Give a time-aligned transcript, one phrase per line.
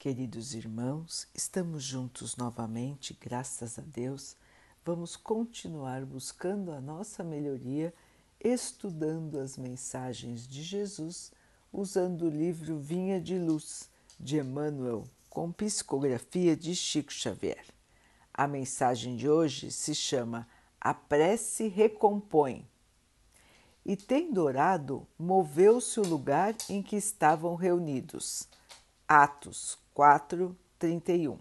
[0.00, 4.34] Queridos irmãos, estamos juntos novamente, graças a Deus.
[4.82, 7.92] Vamos continuar buscando a nossa melhoria,
[8.42, 11.30] estudando as mensagens de Jesus,
[11.70, 17.66] usando o livro Vinha de Luz de Emmanuel, com psicografia de Chico Xavier.
[18.32, 20.48] A mensagem de hoje se chama
[20.80, 22.66] A Prece Recompõe.
[23.84, 28.48] E tendo orado, moveu-se o lugar em que estavam reunidos.
[29.06, 31.38] Atos 4, 31.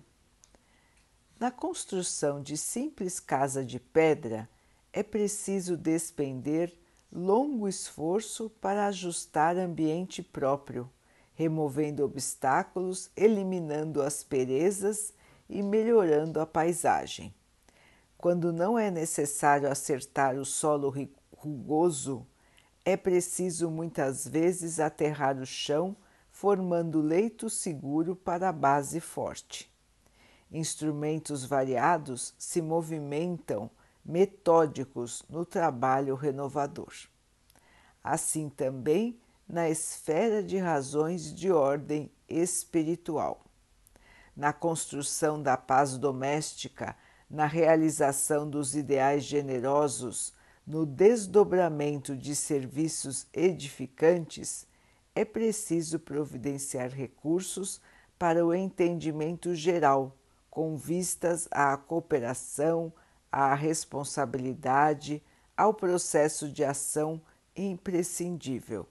[1.40, 4.50] Na construção de simples casa de pedra,
[4.92, 6.78] é preciso despender
[7.10, 10.92] longo esforço para ajustar ambiente próprio,
[11.36, 15.14] removendo obstáculos, eliminando asperezas
[15.50, 17.34] e melhorando a paisagem.
[18.18, 20.94] Quando não é necessário acertar o solo
[21.32, 22.28] rugoso,
[22.84, 25.96] é preciso muitas vezes aterrar o chão
[26.40, 29.70] formando leito seguro para a base forte.
[30.50, 33.70] Instrumentos variados se movimentam
[34.06, 36.94] metódicos no trabalho renovador.
[38.02, 43.44] Assim também na esfera de razões de ordem espiritual.
[44.34, 46.96] Na construção da paz doméstica,
[47.30, 50.34] na realização dos ideais generosos,
[50.66, 54.69] no desdobramento de serviços edificantes,
[55.20, 57.82] é preciso providenciar recursos
[58.18, 60.16] para o entendimento geral,
[60.50, 62.94] com vistas à cooperação,
[63.30, 65.22] à responsabilidade,
[65.58, 67.22] ao processo de ação
[67.54, 68.88] imprescindível.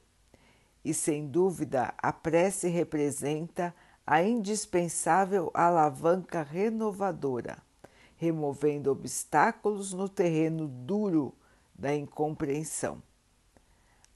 [0.84, 3.75] E sem dúvida, a prece representa
[4.06, 7.56] a indispensável alavanca renovadora,
[8.17, 11.34] removendo obstáculos no terreno duro
[11.75, 13.03] da incompreensão.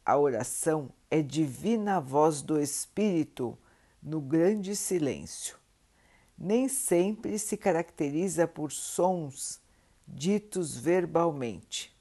[0.05, 3.59] A oração é divina voz do Espírito
[4.03, 5.59] no grande silêncio.
[6.39, 9.61] Nem sempre se caracteriza por sons
[10.09, 11.95] ditos verbalmente,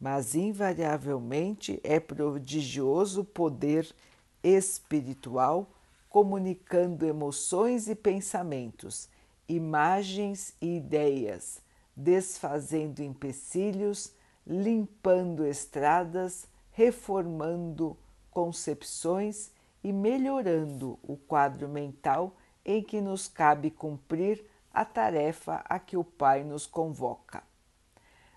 [0.00, 3.94] mas invariavelmente é prodigioso poder
[4.42, 5.70] espiritual
[6.08, 9.08] comunicando emoções e pensamentos,
[9.48, 11.60] imagens e ideias,
[11.94, 14.12] desfazendo empecilhos,
[14.44, 17.96] limpando estradas reformando
[18.30, 19.50] concepções
[19.82, 26.04] e melhorando o quadro mental em que nos cabe cumprir a tarefa a que o
[26.04, 27.42] Pai nos convoca.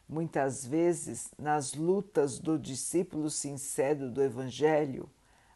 [0.08, 5.10] Muitas vezes, nas lutas do discípulo sincero do Evangelho,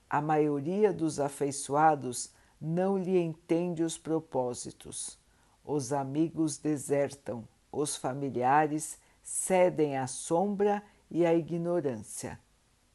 [0.09, 5.19] a maioria dos afeiçoados não lhe entende os propósitos.
[5.63, 12.39] Os amigos desertam, os familiares cedem à sombra e à ignorância.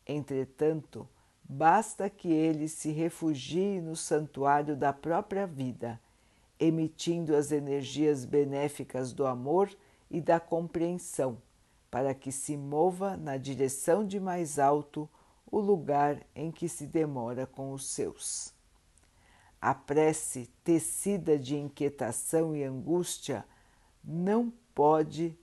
[0.07, 1.09] Entretanto,
[1.53, 6.01] basta que ele se refugie no santuário da própria vida,
[6.61, 9.69] emitindo as energias benéficas do amor
[10.09, 11.43] e da compreensão,
[11.91, 15.09] para que se mova na direção de mais alto
[15.51, 18.55] o lugar em que se demora com os seus.
[19.61, 23.45] A prece tecida de inquietação e angústia
[24.05, 25.37] não pode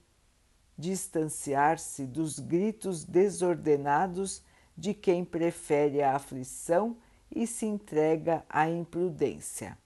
[0.77, 4.41] distanciar-se dos gritos desordenados
[4.77, 6.95] de quem prefere a aflição
[7.33, 9.77] e se entrega à imprudência.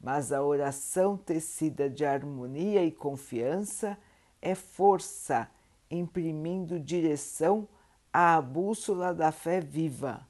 [0.00, 3.98] Mas a oração tecida de harmonia e confiança
[4.40, 5.48] é força,
[5.90, 7.68] imprimindo direção
[8.12, 10.26] à bússola da fé viva,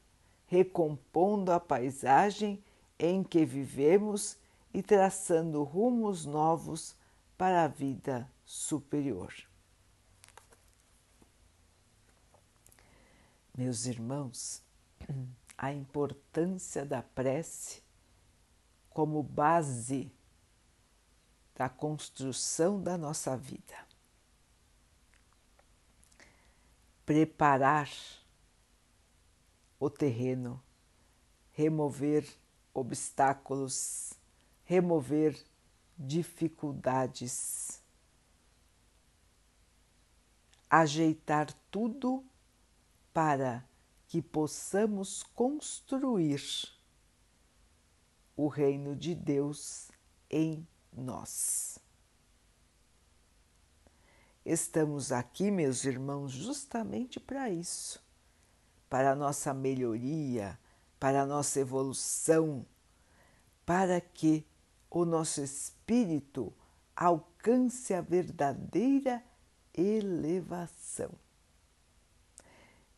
[0.47, 2.63] recompondo a paisagem
[2.99, 4.37] em que vivemos
[4.75, 6.97] e traçando rumos novos
[7.37, 9.52] para a vida superior.
[13.57, 14.63] Meus irmãos,
[15.59, 17.83] a importância da prece
[18.89, 20.11] como base
[21.55, 23.77] da construção da nossa vida.
[27.05, 27.91] Preparar
[29.79, 30.63] o terreno,
[31.53, 32.27] remover
[32.73, 34.15] obstáculos,
[34.65, 35.39] remover
[35.99, 37.83] dificuldades,
[40.71, 42.25] ajeitar tudo
[43.13, 43.65] para
[44.07, 46.43] que possamos construir
[48.37, 49.91] o reino de Deus
[50.31, 51.79] em nós.
[54.45, 58.03] Estamos aqui, meus irmãos, justamente para isso,
[58.89, 60.59] para a nossa melhoria,
[60.99, 62.67] para a nossa evolução,
[63.65, 64.45] para que
[64.91, 66.53] o nosso espírito
[66.97, 69.23] alcance a verdadeira
[69.73, 71.11] elevação.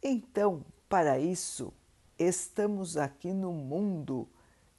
[0.06, 1.72] Então, para isso,
[2.18, 4.28] estamos aqui no mundo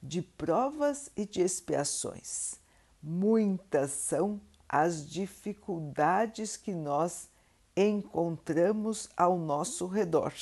[0.00, 2.60] de provas e de expiações.
[3.02, 7.28] Muitas são as dificuldades que nós
[7.76, 10.32] encontramos ao nosso redor.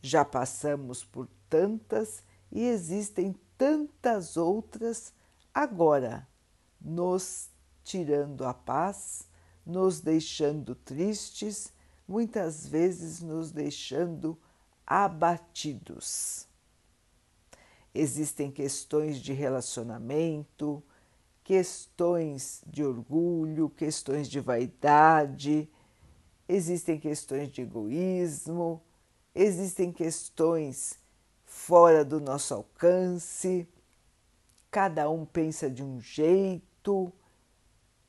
[0.00, 5.14] Já passamos por tantas e existem tantas outras
[5.54, 6.26] agora,
[6.80, 7.48] nos
[7.84, 9.28] tirando a paz,
[9.64, 11.72] nos deixando tristes,
[12.12, 14.38] muitas vezes nos deixando
[14.86, 16.46] abatidos.
[17.94, 20.82] Existem questões de relacionamento,
[21.42, 25.66] questões de orgulho, questões de vaidade,
[26.46, 28.82] existem questões de egoísmo,
[29.34, 30.98] existem questões
[31.46, 33.66] fora do nosso alcance,
[34.70, 37.10] cada um pensa de um jeito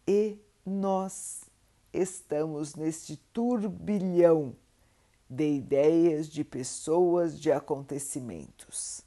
[0.05, 1.42] e nós
[1.93, 4.55] estamos neste turbilhão
[5.29, 9.05] de ideias, de pessoas, de acontecimentos.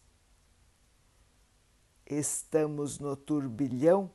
[2.06, 4.10] Estamos no turbilhão,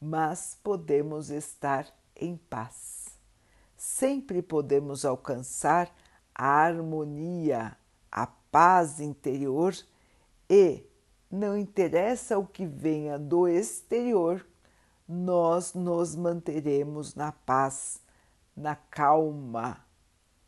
[0.00, 3.18] mas podemos estar em paz.
[3.76, 5.94] Sempre podemos alcançar
[6.34, 7.76] a harmonia,
[8.10, 9.74] a paz interior
[10.48, 10.84] e
[11.30, 14.46] não interessa o que venha do exterior,
[15.06, 18.00] nós nos manteremos na paz,
[18.56, 19.84] na calma,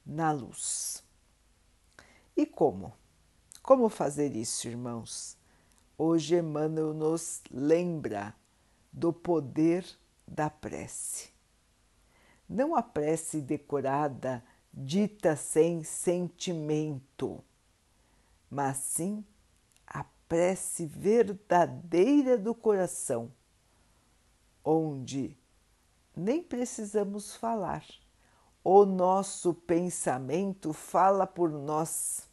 [0.04, 1.04] na luz.
[2.36, 2.92] E como?
[3.62, 5.36] Como fazer isso, irmãos?
[5.98, 8.34] Hoje Emmanuel nos lembra
[8.92, 9.84] do poder
[10.26, 11.30] da prece.
[12.48, 14.42] Não a prece decorada,
[14.72, 17.42] dita sem sentimento,
[18.50, 19.24] mas sim
[19.86, 23.32] a prece verdadeira do coração,
[24.66, 25.38] onde
[26.14, 27.86] nem precisamos falar,
[28.64, 32.28] o nosso pensamento fala por nós.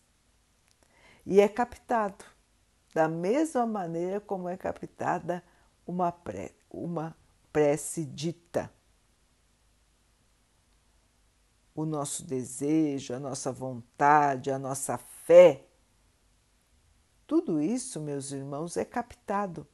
[1.24, 2.26] E é captado.
[2.92, 5.44] Da mesma maneira como é captada
[5.86, 6.14] uma,
[6.70, 7.16] uma
[7.52, 8.72] prece dita.
[11.76, 15.68] O nosso desejo, a nossa vontade, a nossa fé,
[17.26, 19.68] tudo isso, meus irmãos, é captado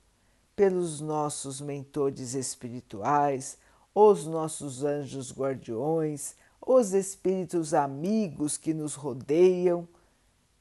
[0.60, 3.58] pelos nossos mentores espirituais,
[3.96, 9.88] os nossos anjos guardiões, os espíritos amigos que nos rodeiam,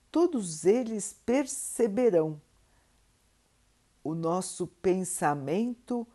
[0.08, 2.40] todos eles perceberão
[4.04, 6.06] o nosso pensamento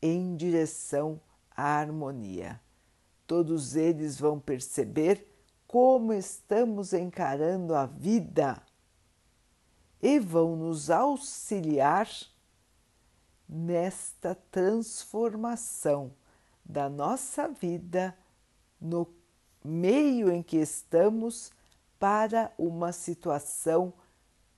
[0.00, 1.20] em direção
[1.50, 2.60] à harmonia.
[3.26, 5.26] Todos eles vão perceber
[5.66, 8.62] como estamos encarando a vida
[10.00, 12.08] e vão nos auxiliar
[13.48, 16.12] nesta transformação
[16.64, 18.16] da nossa vida
[18.80, 19.06] no
[19.62, 21.52] meio em que estamos
[21.98, 23.92] para uma situação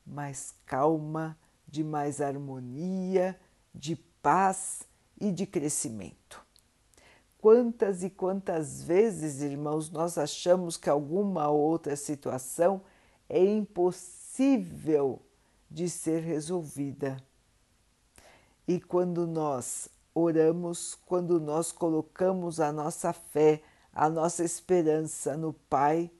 [0.05, 1.37] mais calma,
[1.67, 3.39] de mais harmonia,
[3.75, 4.83] de paz
[5.21, 6.45] e de crescimento.
[7.39, 12.83] Quantas e quantas vezes, irmãos, nós achamos que alguma outra situação
[13.29, 15.23] é impossível
[15.71, 17.17] de ser resolvida.
[18.67, 26.11] E quando nós oramos, quando nós colocamos a nossa fé, a nossa esperança no Pai,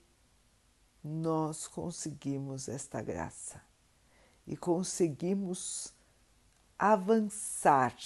[1.03, 3.61] nós conseguimos esta graça
[4.47, 5.93] e conseguimos
[6.79, 7.97] avançar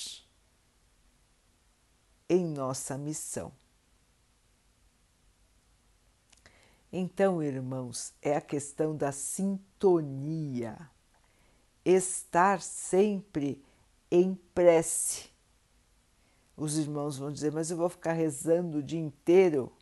[2.29, 3.53] em nossa missão.
[6.93, 10.77] Então, irmãos, é a questão da sintonia,
[11.85, 13.63] estar sempre
[14.11, 15.29] em prece.
[16.57, 19.73] Os irmãos vão dizer, mas eu vou ficar rezando o dia inteiro?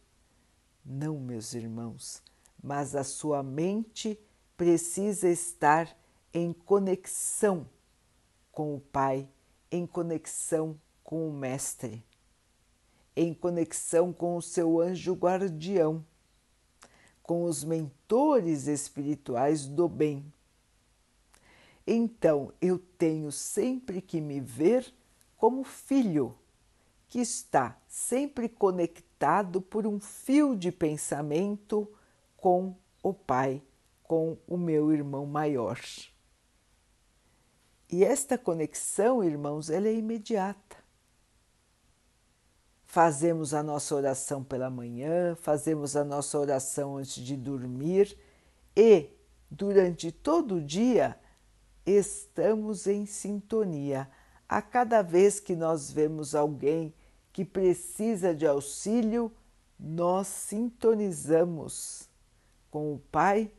[0.85, 2.23] Não, meus irmãos,
[2.63, 4.19] mas a sua mente
[4.57, 5.97] precisa estar
[6.33, 7.69] em conexão
[8.53, 9.29] com o Pai,
[9.71, 12.05] em conexão com o Mestre,
[13.17, 16.05] em conexão com o seu anjo guardião,
[17.23, 20.25] com os mentores espirituais do bem.
[21.91, 24.93] Então eu tenho sempre que me ver
[25.39, 26.37] como filho
[27.09, 31.91] que está sempre conectado por um fio de pensamento
[32.37, 33.63] com o Pai,
[34.03, 35.81] com o meu irmão maior.
[37.91, 40.77] E esta conexão, irmãos, ela é imediata.
[42.85, 48.15] Fazemos a nossa oração pela manhã, fazemos a nossa oração antes de dormir
[48.77, 49.09] e
[49.51, 51.19] durante todo o dia
[51.91, 54.09] estamos em sintonia.
[54.49, 56.93] A cada vez que nós vemos alguém
[57.33, 59.31] que precisa de auxílio,
[59.79, 62.09] nós sintonizamos
[62.71, 63.51] com o Pai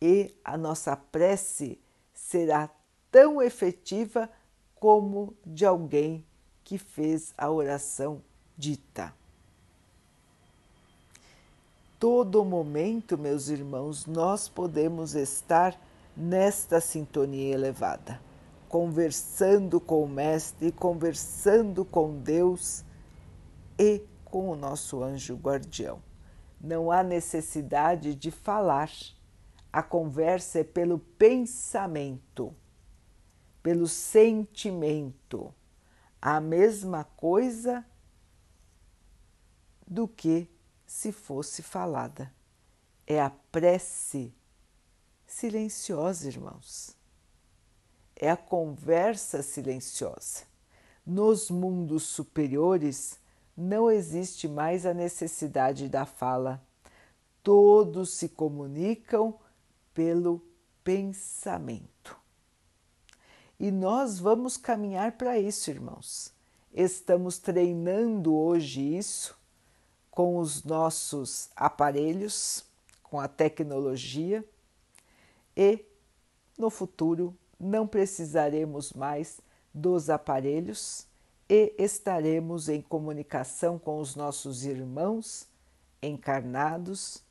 [0.00, 1.78] e a nossa prece
[2.12, 2.68] será
[3.10, 4.28] tão efetiva
[4.74, 6.24] como de alguém
[6.64, 8.20] que fez a oração
[8.56, 9.14] dita.
[12.00, 15.78] Todo momento, meus irmãos, nós podemos estar
[16.16, 18.20] nesta sintonia elevada,
[18.68, 22.84] conversando com o Mestre, conversando com Deus
[23.78, 26.02] e com o nosso anjo guardião.
[26.60, 28.90] Não há necessidade de falar,
[29.72, 32.54] a conversa é pelo pensamento,
[33.62, 35.52] pelo sentimento.
[36.22, 37.84] A mesma coisa
[39.86, 40.48] do que
[40.86, 42.32] se fosse falada.
[43.06, 44.32] É a prece
[45.34, 46.96] silenciosa, irmãos.
[48.14, 50.44] É a conversa silenciosa.
[51.04, 53.18] Nos mundos superiores
[53.56, 56.64] não existe mais a necessidade da fala.
[57.42, 59.36] Todos se comunicam
[59.92, 60.40] pelo
[60.84, 62.16] pensamento.
[63.58, 66.32] E nós vamos caminhar para isso, irmãos.
[66.72, 69.36] Estamos treinando hoje isso
[70.12, 72.64] com os nossos aparelhos,
[73.02, 74.44] com a tecnologia
[75.56, 75.84] e
[76.58, 79.40] no futuro não precisaremos mais
[79.72, 81.06] dos aparelhos
[81.48, 85.48] e estaremos em comunicação com os nossos irmãos
[86.02, 87.22] encarnados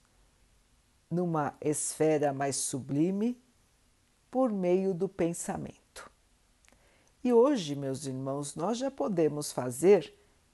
[1.09, 3.39] numa esfera mais sublime
[4.29, 6.11] por meio do pensamento.
[7.23, 10.13] E hoje, meus irmãos, nós já podemos fazer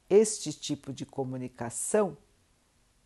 [0.10, 2.18] este tipo de comunicação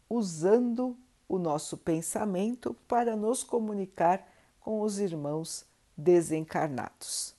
[0.10, 4.28] usando o nosso pensamento para nos comunicar
[4.64, 5.66] com os irmãos
[5.96, 7.36] desencarnados.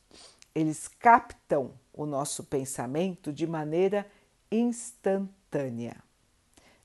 [0.55, 4.07] Eles captam o nosso pensamento de maneira
[4.53, 5.97] instantânea,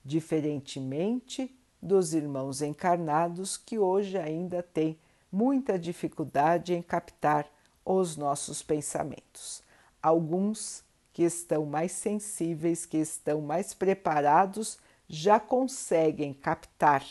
[0.03, 4.97] diferentemente dos irmãos encarnados que hoje ainda têm
[5.31, 7.47] muita dificuldade em captar
[7.85, 9.61] os nossos pensamentos.
[10.01, 17.03] Alguns que estão mais sensíveis, que estão mais preparados, já conseguem captar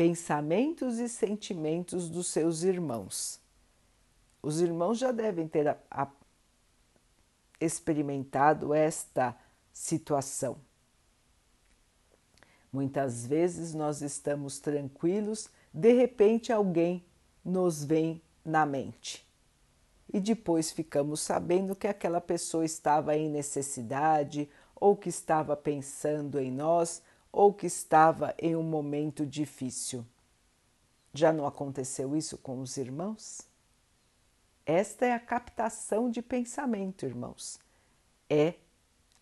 [0.00, 3.38] pensamentos e sentimentos dos seus irmãos.
[4.42, 6.08] Os irmãos já devem ter a, a,
[7.60, 9.36] experimentado esta
[9.70, 10.56] situação.
[12.72, 17.04] Muitas vezes nós estamos tranquilos, de repente alguém
[17.44, 19.28] nos vem na mente.
[20.10, 26.50] E depois ficamos sabendo que aquela pessoa estava em necessidade, ou que estava pensando em
[26.50, 30.04] nós, ou que estava em um momento difícil.
[31.12, 33.42] Já não aconteceu isso com os irmãos?
[34.64, 37.58] Esta é a captação de pensamento, irmãos.
[38.28, 38.54] É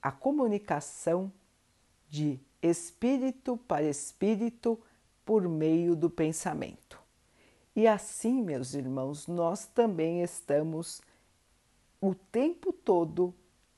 [0.02, 1.32] a comunicação
[2.08, 4.78] de espírito para espírito
[5.24, 6.98] por meio do pensamento.
[7.74, 11.00] E assim, meus irmãos, nós também estamos
[12.00, 13.34] o tempo todo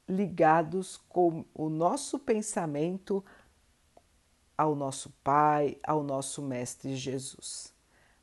[0.09, 3.25] ligados com o nosso pensamento
[4.61, 7.73] ao nosso Pai, ao nosso Mestre Jesus.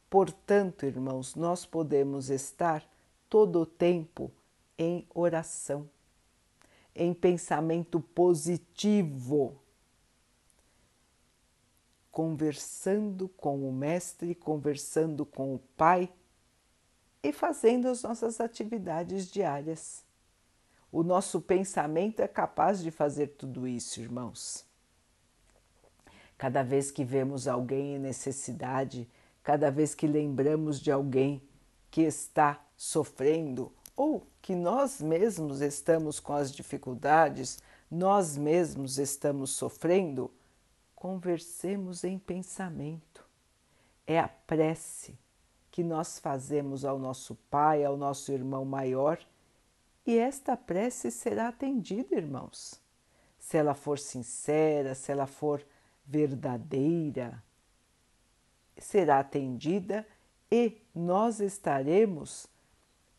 [0.08, 2.88] Portanto, irmãos, nós podemos estar
[3.28, 4.32] todo o tempo
[4.78, 5.90] em oração,
[6.94, 9.60] em pensamento positivo,
[12.12, 16.08] conversando com o Mestre, conversando com o Pai
[17.24, 20.06] e fazendo as nossas atividades diárias.
[20.92, 24.67] O nosso pensamento é capaz de fazer tudo isso, irmãos.
[26.38, 29.10] Cada vez que vemos alguém em necessidade,
[29.42, 31.42] cada vez que lembramos de alguém
[31.90, 40.32] que está sofrendo ou que nós mesmos estamos com as dificuldades, nós mesmos estamos sofrendo,
[40.96, 43.26] conversemos em pensamento.
[44.06, 45.18] É a prece
[45.72, 49.20] que nós fazemos ao nosso Pai, ao nosso irmão maior,
[50.06, 52.80] e esta prece será atendida, irmãos.
[53.40, 55.66] Se ela for sincera, se ela for
[56.08, 57.44] verdadeira
[58.78, 60.08] será atendida
[60.52, 62.48] e nós estaremos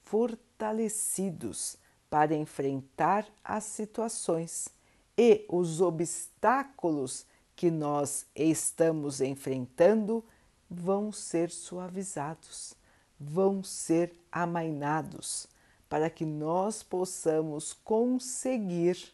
[0.02, 1.76] fortalecidos
[2.08, 4.68] para enfrentar as situações
[5.16, 10.24] e os obstáculos que nós estamos enfrentando
[10.70, 12.74] vão ser suavizados,
[13.18, 15.48] vão ser amainados,
[15.88, 19.12] para que nós possamos conseguir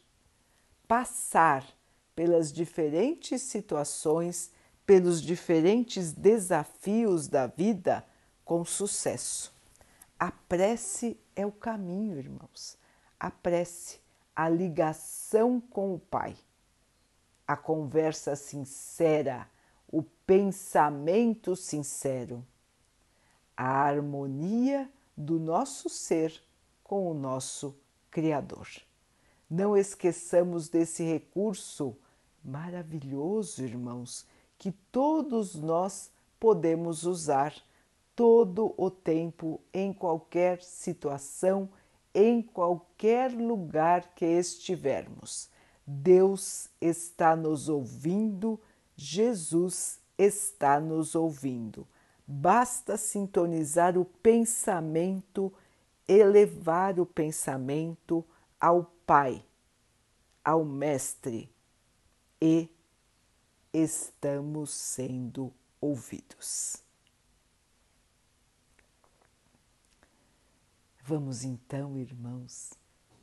[0.87, 1.67] passar
[2.15, 4.51] pelas diferentes situações,
[4.87, 8.05] pelos diferentes desafios da vida
[8.45, 9.53] com sucesso.
[10.19, 12.79] A prece é o caminho, irmãos.
[13.19, 13.99] A prece,
[14.35, 16.37] a ligação com o Pai,
[17.47, 19.49] a conversa sincera,
[19.91, 22.45] o pensamento sincero,
[23.57, 26.43] a harmonia do nosso ser
[26.83, 27.77] com o nosso
[28.11, 28.69] Criador.
[29.49, 31.97] Não esqueçamos desse recurso
[32.45, 34.27] maravilhoso, irmãos,
[34.59, 37.55] que todos nós podemos usar
[38.15, 41.69] todo o tempo, em qualquer situação,
[42.15, 45.49] em qualquer lugar que estivermos.
[45.87, 48.61] Deus está nos ouvindo,
[48.95, 51.87] Jesus está nos ouvindo.
[52.27, 55.53] Basta sintonizar o pensamento,
[56.07, 58.25] elevar o pensamento
[58.61, 59.45] ao Pai,
[60.43, 61.54] ao Mestre,
[62.41, 62.69] e
[63.73, 66.83] estamos sendo ouvidos.
[71.07, 72.73] Vamos então, irmãos,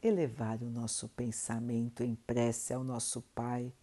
[0.03, 3.73] elevar o nosso pensamento em prece ao nosso Pai,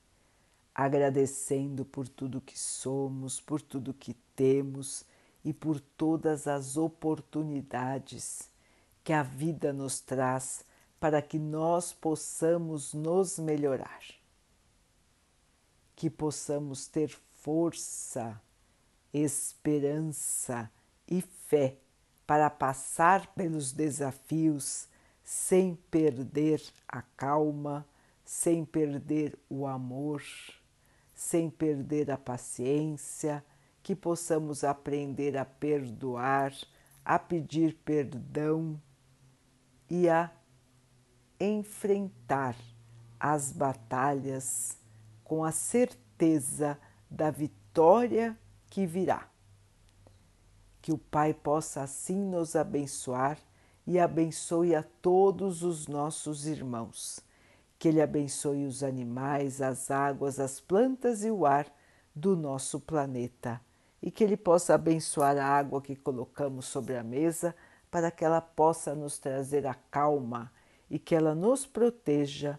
[0.74, 5.04] agradecendo por tudo que somos, por tudo que temos
[5.44, 8.48] e por todas as oportunidades
[9.02, 10.64] que a vida nos traz
[11.00, 14.02] para que nós possamos nos melhorar,
[15.98, 17.08] que possamos ter
[17.40, 18.40] força,
[19.12, 20.70] esperança
[21.08, 21.76] e fé
[22.24, 24.86] para passar pelos desafios
[25.24, 27.84] sem perder a calma,
[28.24, 30.22] sem perder o amor,
[31.16, 33.44] sem perder a paciência,
[33.82, 36.54] que possamos aprender a perdoar,
[37.04, 38.80] a pedir perdão
[39.90, 40.30] e a
[41.40, 42.54] enfrentar
[43.18, 44.78] as batalhas
[45.28, 46.76] com a certeza
[47.08, 48.36] da vitória
[48.68, 49.28] que virá
[50.88, 53.38] que o Pai possa assim nos abençoar
[53.86, 57.20] e abençoe a todos os nossos irmãos.
[57.78, 61.66] Que Ele abençoe os animais, as águas, as plantas e o ar
[62.14, 63.60] do nosso planeta.
[64.00, 67.54] E que Ele possa abençoar a água que colocamos sobre a mesa
[67.90, 70.50] para que ela possa nos trazer a calma
[70.88, 72.58] e que ela nos proteja